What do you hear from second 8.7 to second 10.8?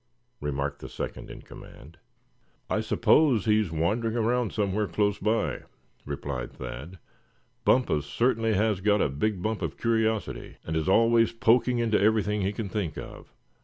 got a big bump of curiosity, and